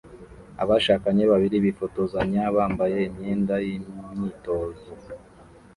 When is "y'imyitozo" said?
3.65-4.89